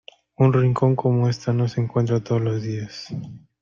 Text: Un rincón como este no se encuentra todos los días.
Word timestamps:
Un 0.39 0.51
rincón 0.51 0.95
como 0.95 1.29
este 1.29 1.53
no 1.53 1.67
se 1.67 1.79
encuentra 1.79 2.23
todos 2.23 2.41
los 2.41 2.63
días. 2.63 3.09